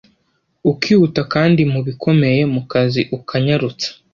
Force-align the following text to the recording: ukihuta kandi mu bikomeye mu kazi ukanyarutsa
ukihuta 0.71 1.21
kandi 1.33 1.61
mu 1.73 1.79
bikomeye 1.87 2.41
mu 2.53 2.61
kazi 2.71 3.01
ukanyarutsa 3.17 3.87